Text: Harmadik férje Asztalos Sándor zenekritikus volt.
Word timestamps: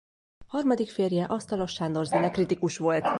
Harmadik 0.47 0.89
férje 0.91 1.25
Asztalos 1.29 1.71
Sándor 1.71 2.05
zenekritikus 2.05 2.77
volt. 2.77 3.05